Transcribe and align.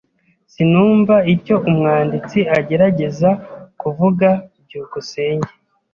Sinumva 0.53 1.15
icyo 1.33 1.55
umwanditsi 1.69 2.39
agerageza 2.57 3.29
kuvuga. 3.81 4.29
byukusenge 4.63 5.51